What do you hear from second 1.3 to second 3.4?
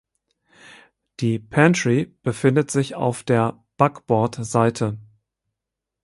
Pantry befindet sich auf